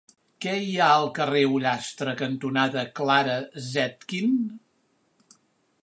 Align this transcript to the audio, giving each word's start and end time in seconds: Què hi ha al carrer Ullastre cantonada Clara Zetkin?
Què 0.43 0.53
hi 0.67 0.71
ha 0.83 0.87
al 0.93 1.05
carrer 1.19 1.43
Ullastre 1.57 2.15
cantonada 2.23 2.87
Clara 3.01 3.37
Zetkin? 3.67 4.35